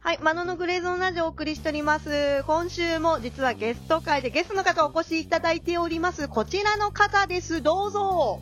[0.00, 2.44] はい、マノのグレーゾーンラジオをお送りしております。
[2.46, 6.28] 今週も実はゲスト会でゲストの方お越しいただいております。
[6.28, 7.60] こちらの方です。
[7.60, 8.40] どうぞ。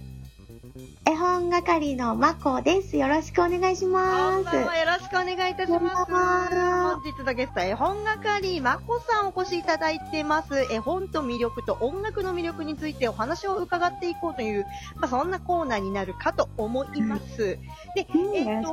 [1.07, 2.97] 絵本係のまこです。
[2.97, 4.57] よろしくお願いしこます。
[4.57, 6.55] よろしくお願いいたします。
[6.95, 10.73] 本日のゲストは絵本係まこさんお越しいただいてます。
[10.73, 17.59] 絵本と魅力と音楽の魅力についてお話を伺っていこうという、まあ、そんなコーナーになるかと思います。
[17.97, 18.73] で、うんえっとよろしく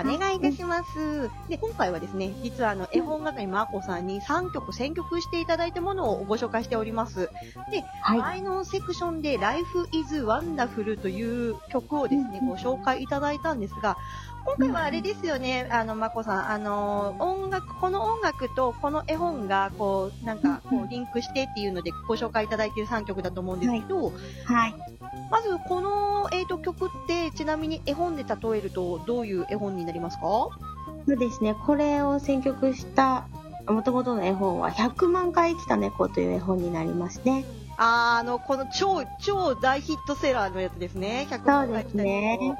[0.00, 1.30] お願いいいたします。
[1.50, 7.28] で、今回はですね、実はあの、絵本係まこさんに3曲選曲していただいたものをご紹介しております。
[7.70, 8.18] で、はい。
[8.18, 13.98] 前のセクションで Life is Wonderful という曲をですね、うんご紹介いただいたんですが、
[14.48, 24.12] 今回はあれですよね、あの、まこさん、あの、音楽、この音楽とこの絵本が、こう、なんか、こう、リンクしてっていうのでご紹介いただいている3曲だと思うんですけど、
[24.44, 24.74] はい。
[25.30, 30.22] まず、この、えっ、と、曲って、ちなみに絵本で例えると、どういう絵本になりますか？
[31.06, 33.28] そうですね、これを選曲した
[33.66, 37.44] 元々の絵本は100万回生きた猫という絵本になりますね。
[37.78, 41.26] あの、この超、超大ヒットセラーのやつですね。
[41.30, 42.56] 100万回来たそうですね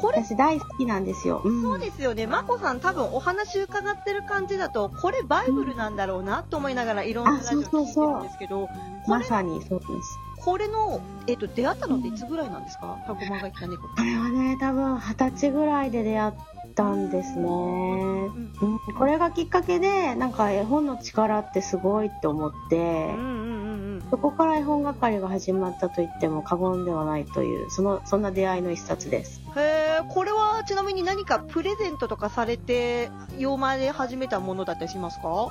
[0.00, 1.40] これ私大好きなんですよ。
[1.44, 1.62] うん。
[1.62, 2.26] そうですよね。
[2.26, 8.68] まこさん多分お話伺ってる感じだと、これバイブルなんだろうなと思いながらいろんなラジオ聞いてるんですけど、
[9.06, 10.18] まさにそうです。
[10.44, 13.88] これの、えっ、と、出会ったのっていつぐらいなんですか ?100 万が来た猫。
[13.88, 16.32] これはね、多分二十歳ぐらいで出会っ
[16.74, 17.44] たんですね。
[17.46, 23.63] うんうん、これがきっかけで、なんか絵本の力ってすごいって思って、うんうん。
[24.10, 29.40] そこから絵本係が始まったと言っても過言ではないという、その、そんな出会いの一冊です。
[29.56, 35.48] へえ、これはちなみに何かプレゼントとかされて、用前で始めたものだったりしますか？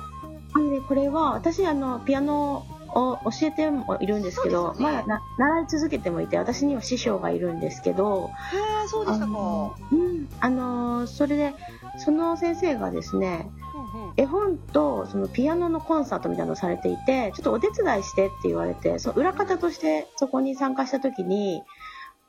[0.54, 9.74] あのね、これは、私、あの、ピアノを教えてもいるんですけど、ねまだな習い続けてもいて、私には師匠がいるんですけど、へえ、そうでしたか。
[9.90, 11.54] うん、あの、それで、
[11.98, 13.50] その先生がですね、
[14.16, 21.62] 絵本とそのピアノのコンサートみたいなのをされていて、ちょっとお手伝いしてって言われて、その裏方としてそこに参加した時に、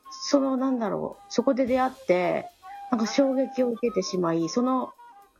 [0.09, 2.49] そのなんだろう、そこで出会って、
[2.91, 4.93] なんか衝撃を受けてしまい、その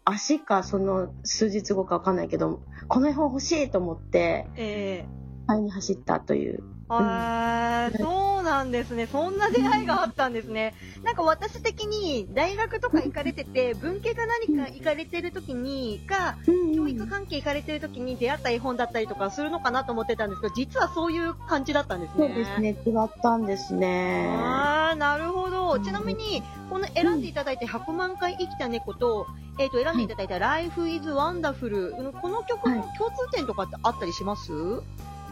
[0.03, 6.63] 足かその数日後かわかんないけど、この絵本欲しいと思って、ええ買いに走ったという。
[6.89, 9.07] あーそうなんですね。
[9.07, 10.73] そんな出会いがあったんですね。
[11.03, 16.37] なんか私的に大学とか行かれてて、文系か何か行かれてる時に、か、
[16.75, 22.27] 教育関係行かれてる時に出会った絵本だったりとかするのかなと思ってたんですけど、実はそういう感じだったんですね。
[22.27, 24.29] そうですね、違ったんですね。
[24.39, 25.73] あー、なるほど。
[25.73, 29.27] うんちなみに、この選んでいただいて100万回生きた猫と、
[29.59, 31.97] えっ、と、選んでいただいた Life is Wonderful。
[31.97, 34.51] うんこの曲の共通点とかってあったりします、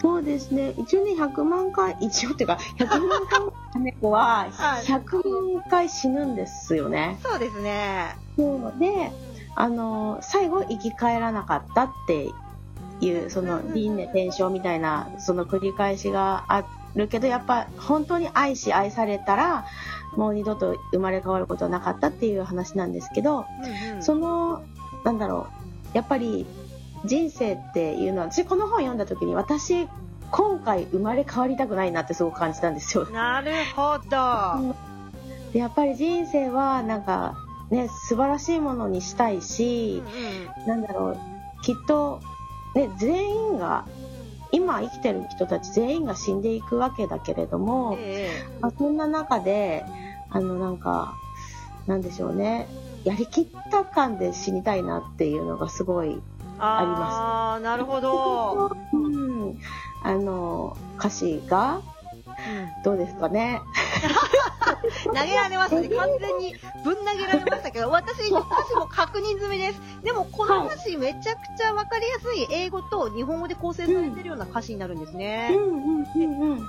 [0.04, 0.74] そうですね。
[0.78, 7.18] 一応ね、100万回、一応っていうか、 100万回の猫は、はい100万回死ぬんですよね。
[7.24, 8.18] そうですね。
[8.38, 9.14] そうで、
[9.56, 12.34] あの、最後生き返らなかったって
[13.00, 16.66] いう、その、輪廻転生みたいな、その繰り返しがあ
[16.96, 19.64] るけど、やっぱ本当に愛し愛されたら、
[20.18, 24.04] もう二度と生まれ変わることはなかったっていう話なんですけど、うんうん。
[24.04, 24.64] その、
[25.06, 25.48] なんだろ
[25.94, 26.46] う、やっぱり
[27.06, 29.88] 人生っていうのは、私この本読んだ時に私、
[30.32, 33.06] 今回生まれ変わりたくないなってすごく感じたんですよ。
[33.06, 34.76] なるほど。
[35.52, 37.38] でやっぱり人生はなんか
[37.70, 41.18] ね、素晴らしいものにしたいしうん、うんなんだろう、
[41.64, 42.22] きっと
[42.76, 43.86] ね、全員が、
[44.52, 48.30] 今生きてる人たち全員が死んでいくわけだけれども、え
[48.62, 49.84] まあ、そんな中で、
[50.30, 51.16] あのなんか、
[51.88, 52.68] なんでしょうね、
[53.04, 56.33] やりきった感で死にたいなっていうのがすごいえ
[56.64, 57.16] あります。
[57.16, 58.72] あー、なるほど。
[58.94, 59.60] うん、
[60.02, 61.82] あの歌詞が
[62.84, 63.62] どうですかね。
[65.06, 65.90] 投げられましたね。
[65.90, 69.82] 完全にぶん投げられましたけど、私、歌詞も確認済みです。
[70.04, 75.52] でも、この歌詞めちゃくちゃわかりやすい英語と日本語で構成されてるような歌詞になるんですね。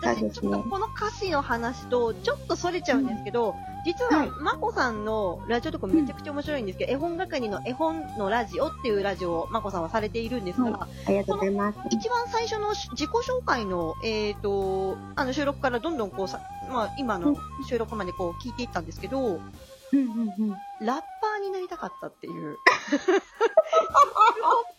[0.01, 0.69] 私、ちょっと。
[0.69, 3.55] この歌詞の話とちょっとそれちゃうんですけど、
[3.85, 11.78] 実ははいまこさんのラジオとかめちゃくちゃ面白いんですけど、絵本係の絵本のラジオっていうラジオをまこさんはされているんですが、はありがとうございます。
[11.91, 16.41] 一番最初の自己紹介の、えっ、と、あの収録からどんどんこうさ、
[16.74, 17.36] まあ今の
[17.68, 20.50] 収録までこう聞いていったんですけど、うんうんうん。
[20.80, 22.56] ラッパーになりたかったっていう、
[22.91, 23.21] ヒップホ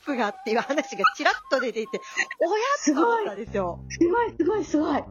[0.04, 2.02] ップがっていう話がちらっと出ていて、
[2.42, 3.80] おやすごいですよ。
[3.90, 4.98] すごいすごいすごい。
[4.98, 5.06] よ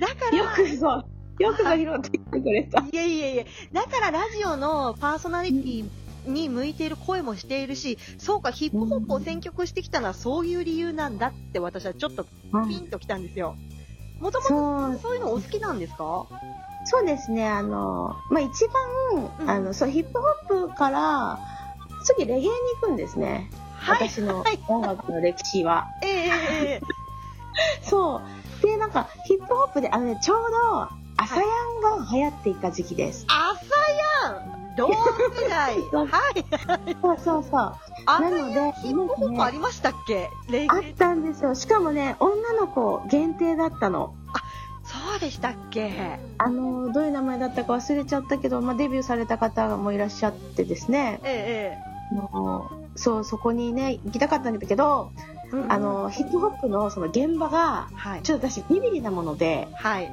[0.00, 1.02] だから、くぞ、
[1.40, 2.82] よくぞ拾ってきてくれた。
[2.82, 12.24] いえいえいえ、だからラジオのパーソナリティに向いている声もしているし、そうか、ヒップホップを選曲してきたのはそういう理由なんだって私はちょっと
[12.68, 13.56] ピンときたんですよ。
[14.20, 14.44] もとも
[14.94, 16.26] とそういうのお好きなんですか？
[16.84, 18.66] そうですね、あの、まあ、一
[19.12, 20.18] 番、うんあの、そう、ヒップ
[20.48, 21.38] ホップから、
[22.04, 22.50] 次レゲエに
[22.80, 23.50] 行くんですね。
[23.76, 24.08] はい。
[24.08, 25.86] 私のはい音楽の歴史は。
[26.02, 26.30] ええええ
[26.64, 26.80] ええ
[27.82, 28.20] そ
[28.60, 28.62] う。
[28.62, 30.38] で、なんか、ヒップホップで、あのね、ちょう
[30.72, 33.26] ど、朝ヤンが流行っていた時期です。
[33.28, 33.47] 朝やん
[34.78, 36.96] 同世代はい。
[37.02, 37.74] そうそうそう。
[38.06, 40.30] 朝なのでヒップホップありましたっけ？
[40.48, 41.54] レゲあったんですよ。
[41.54, 44.14] しかもね、女の子限定だったの。
[44.84, 45.92] そうでしたっけ？
[46.38, 51.78] あの、どういう名前だったか忘れちゃったけど、まあ、デビューされた方もいらっしゃってですね、え
[52.10, 55.12] えもうそう、そこにね、行きたかったんだけど、
[55.52, 55.64] ええ。
[55.68, 58.22] あ、の、ヒップホップのその現場が、はい。
[58.22, 60.10] ちょっと私ビビリなもので、はい。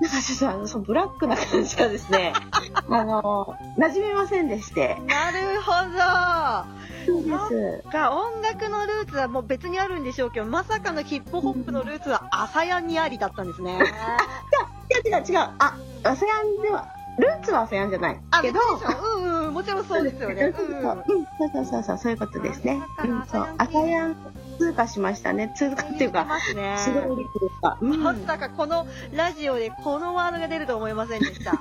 [0.00, 2.34] なんかちょっとあの、そのブラックな感じがですね、
[2.90, 5.00] あの、馴染めませんでして。
[5.06, 6.86] なるほど。
[7.06, 7.90] そうです。
[7.90, 13.78] が音楽のルーツはもう別にあるんでしょうけど、まさかのヒップホップのルーツは朝やんにありだったんですね。
[15.06, 15.38] 違う違う違う。
[15.58, 16.88] あ、アセアンでは、
[17.18, 18.20] ルーツはアセアンじゃない。
[18.30, 20.52] あ、けど、別でしょうんうん、もちろんそうですよね。
[20.54, 22.82] そうそうそううんそうそうそうそう、そういうことですね。
[22.98, 23.40] あうん、そう。
[23.40, 24.16] アサアサヤン
[24.58, 25.52] 通過しましたね。
[25.56, 26.76] 通過っていういか、ますね。
[26.78, 27.78] すごいですか。
[27.80, 28.02] うん。
[28.02, 31.52] まさかこのラジオでこのワードが出ると思いませんでした。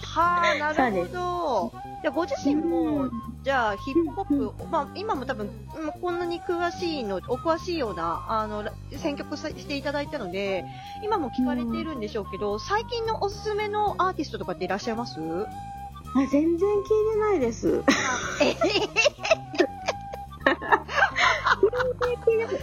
[0.00, 1.72] はあ、なるほど。
[2.02, 3.08] じゃあご自身も、
[3.42, 5.46] じゃあヒップホップ、まあ今も多分、
[5.76, 10.64] うんこんなに詳しいの、お詳しいような、あの、ら選曲さしていただいたので、
[11.02, 15.18] 今も聞かれているんでしょうけど、最近のおすすめのアーティストとかっていらっしゃいます？
[15.18, 17.82] あ全然聞いてないです。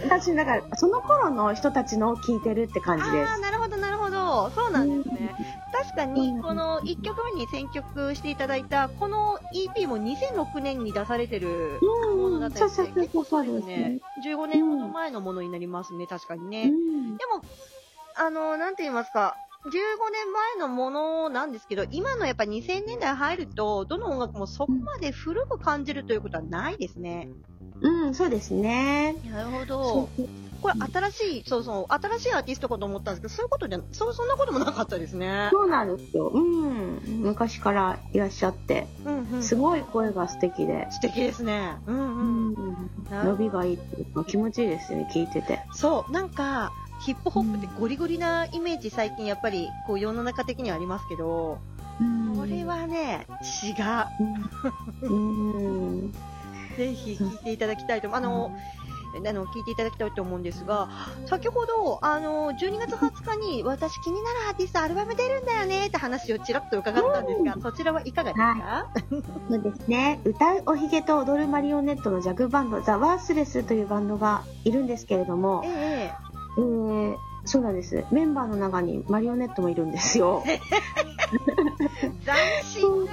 [0.04, 3.38] 私、だから、その頃の人たちのを聞いてるって感じですああ、。
[3.38, 4.50] なるほど、なるほど。
[4.50, 5.34] そうなんですね。
[5.72, 11.80] 確かうに、んこの1曲目に選曲していただいた、この EP も2006年に出されてる
[12.16, 14.30] ものだったりして、結構そうですねで。
[14.30, 16.64] 15年ほど前のものになりますね、確かにね。
[16.64, 17.42] うんでも、
[18.16, 19.36] あの、なんて言いますか、
[19.66, 27.28] 15年前のものなんですけど、今のやっぱ2000年代入ると、どの音楽もそこまで古く感じるということはないですね。
[27.80, 29.16] うん、そうですね。
[29.30, 30.08] なるほそど。
[30.18, 30.28] う
[30.62, 30.74] これ
[31.10, 35.50] 新しい、そうそう、新しいアーティストかと思ったんですけど、そういうことじゃ、そう、そんなこともなかったですね。
[35.52, 36.28] そうなんですよ。
[36.28, 37.00] うん。
[37.20, 39.42] 昔からいらっしゃって、うんうん。
[39.42, 40.86] すごい声が素敵で。
[40.90, 41.76] 素敵ですね。
[41.86, 42.48] うんううん。
[42.52, 42.54] ん。
[43.10, 45.60] なる伸びがいいっていうか気持ちいいですね、聞いてて。
[45.74, 51.58] そう、なんか、ヒップホップってゴリゴリなイメージ最近やっぱりこう世の中的にはありますけど、
[52.00, 53.26] うんこれはね、
[53.62, 53.72] 違
[55.02, 55.12] う。
[55.12, 55.16] う
[56.08, 56.14] ん。
[56.78, 56.94] うん。
[56.94, 58.18] ぜひ聞いていただきたいと思う。
[58.18, 58.50] あの、
[59.16, 60.88] あの、聞いていただきたいと思うんですが、
[61.26, 68.86] 先ほど、あの、12月20日に私気になるアーティストアルバム出るんだよねって話をちらっと伺ったんですが、そちらはいかがですか？
[69.50, 70.20] そうですね。
[70.24, 76.10] 歌うおひげと踊るマリオネットのジャグバンド、ザ・ワースレスというバンドがいるんですけれども、え
[76.58, 78.04] えー、そうなんです。
[78.10, 80.42] メンバーの中にマリオネットもいるんですよ。
[82.02, 83.12] え 斬新だ。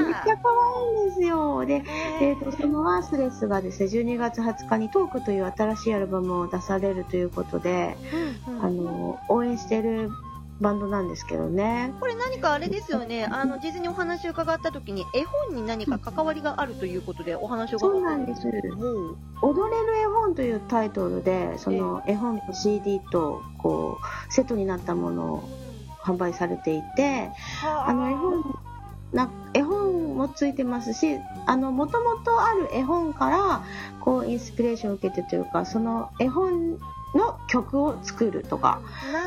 [0.00, 1.64] めっちゃ可愛いんですよ。
[1.64, 1.84] で、
[2.20, 7.96] ええー、とそのワースレスがですね12月20日にトークという新しいアルバムを出されるということで、
[8.46, 8.64] うんうん。
[8.64, 10.10] あの応援している
[10.62, 11.92] バンドなんですけどね。
[12.00, 25.48] これ何かあれですよね、あの、事前にお話を伺った時に、絵本に何か関わりがあるということでお話を伺ったんですけれども、「踊れる絵本」というタイトルでその絵本と CD とこうセットになったものを
[26.04, 27.30] 販売されていて
[27.62, 28.58] あの絵本
[29.12, 33.62] な絵本もついてますしあのもともとある絵本から
[34.00, 36.78] こうインスピレーションを受けてというかその絵本
[37.14, 38.80] の曲を作るとか。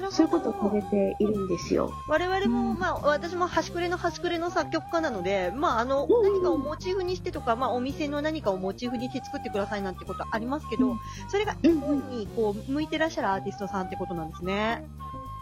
[0.10, 1.92] そういうことをされているんですよ。
[2.08, 14.86] 我々も、うんまあ、私も端くれの端くれの作曲家なので、まあ、あの、うん何かをモチーフにしてとか、まあ、お店の何かをモチーフにして作ってくださいなんてことありますけど、うんそれが絵本に、こう、向いてらっしゃるアーティストさんってことなんですね。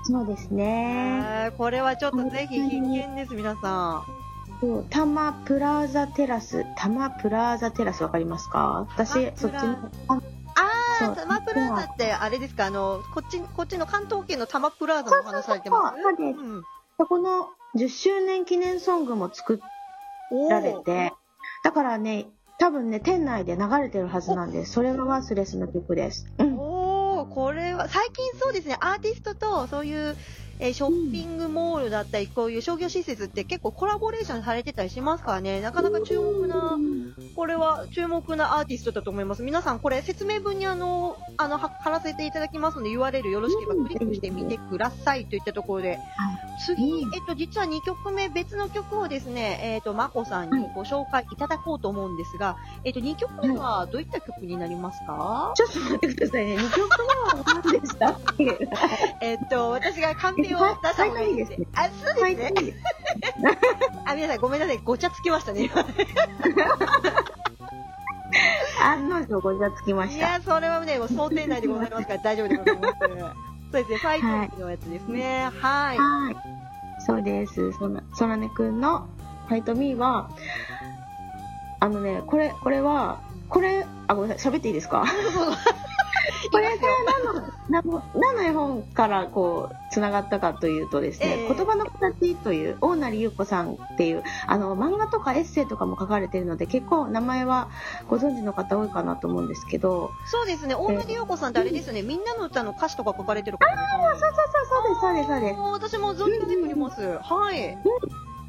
[0.03, 1.23] そうですね。
[1.45, 4.03] えーこれはちょっとぜひ必見です、皆さ
[4.61, 8.87] そうタマプラザテラス、タマプラザテラスわかりますか？
[8.95, 9.59] 私、そっちの、
[10.07, 10.17] あん。
[10.17, 16.01] あー、そうタマプラザって、あれですか、あの、こっち、こっちの関東圏のタマプラザのお話されてます？
[16.01, 16.63] そうそう
[16.99, 19.59] そこの10周年記念ソングも作
[20.49, 21.11] られて、
[21.63, 22.27] だからね、
[22.59, 24.73] 多分ね、店内で流れてるはずなんです。
[24.73, 26.27] それがワースレスの曲です。
[26.37, 26.52] うん。
[27.33, 30.15] これは、最近そうですね、アーティストとそういう、
[30.59, 36.77] えーショッピングモールだったり、こういう商業施設って結構コラボレーションされてたりしますからね、なかなか注目な、
[37.35, 39.43] これは注目なアーティストだと思います。
[39.43, 43.83] 皆さん、これ説明文にあの、あの、は貼らせていただきますので URL よろしければうん。
[43.85, 45.99] クリックしてみてくださいといったところで、
[46.65, 56.55] 次、えっと、実は2曲目、別の曲をですね、えっと、まこさんにご紹介いただこうと思うんですが、えっと、2曲目はどういった曲になりますか、ちょっと待ってくださいね。
[56.57, 56.89] 2曲
[57.35, 58.69] 目は何でしたっけ？
[59.21, 60.13] えっと、私が
[60.57, 61.57] ペを出した方がいいですね。
[61.75, 62.73] あ、そうですね。
[64.05, 64.77] あ、皆さんごめんなさい。
[64.83, 65.69] ごちゃつきましたね。
[68.81, 70.17] 案の定ごちゃつきました。
[70.17, 72.93] いや、それはね、もう想定内でございますから大丈夫でございます。
[73.71, 75.49] そうですね、ファイトのやつですね。
[75.59, 75.97] はい。
[75.97, 76.35] はい。
[77.05, 77.71] そうです。
[77.73, 79.07] そな、そらねくんの
[79.47, 80.29] ファイトミーは、
[81.79, 83.19] あのね、これ、これは、
[83.49, 85.05] これ、あ、ごめんなさい、喋っていいですか？
[86.51, 86.91] これ、これ
[87.25, 88.03] 何の、何の、
[88.43, 97.69] 絵本からこう、つながったかというとですね、えー、言葉の形という、大成優子さんっていう、あの、漫画とかエッセイとかも書かれているので、結構名前は
[98.09, 100.11] ご存知の方多いかなと思うんですけど。
[100.25, 105.95] そうですね、大成優子さんってあれですね、みんなの歌の歌詞とか書かれてる方ああ、そうそうそう、そうです、そうです、そうです。
[105.95, 107.17] 私も存じております。
[107.21, 107.73] はい。
[107.73, 107.79] うん。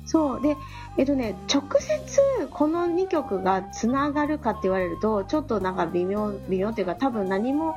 [0.04, 0.40] そう。
[0.40, 0.56] で
[0.96, 7.76] えっとね直接この2曲がつながるかって言われるとちょっとなんか微妙微妙っていうか多分何も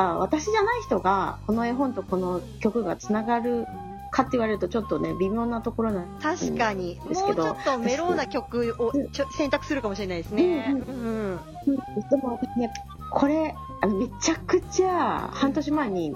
[0.00, 3.66] あ私じゃない人がこの絵本とこの曲がつながる
[4.10, 6.98] かって言われるとちょっとね微妙なところなん確かに。
[7.08, 7.46] ですけど。
[7.46, 11.38] もうちょっとメローな曲をちょ選択するかもしれないですね、うん、うん、
[12.10, 12.72] でもね
[13.10, 16.14] これあのめちゃくちゃ半年前に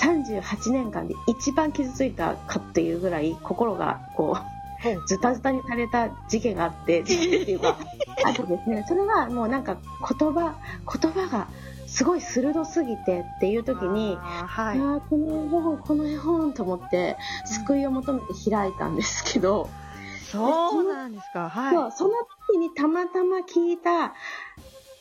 [0.00, 7.78] 38年間で一番傷ついたかっていうぐらい心がこうズタズタにされた事件があって、事件っていうか、
[8.26, 9.76] あとですね、それはもうなんか
[10.18, 10.56] 言葉、
[11.00, 11.46] 言葉が
[11.92, 19.68] すごい鋭すぎてっていう時に、あ、はい、あこの絵本、この絵本と思って救いを求めて開いたんですけど、
[20.30, 21.92] そうなんですか、はい。
[21.92, 22.14] その
[22.48, 24.14] 時にたまたま聞いた、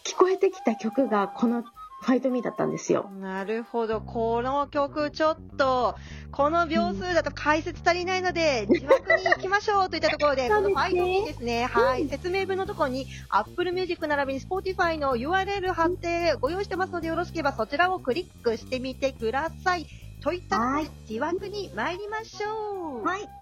[0.04, 1.64] 聞こえてきた曲がこの
[2.02, 3.12] ファイトミーだったんですよ。
[3.20, 4.02] なるほど。
[4.02, 5.96] この曲ちょっと、
[6.32, 11.66] この秒数だと解説足りないので、字幕に行きましょうといったところで、このファイトミーですね。
[11.66, 12.10] はい。
[12.10, 19.86] 説明文のところに、Apple Music 並びに Spotify の URL 貼ってご用意してますので、よろしければそちらをクリックしてみてください。
[20.24, 20.58] といった
[21.06, 23.06] 字幕に参りましょう。
[23.06, 23.41] はい。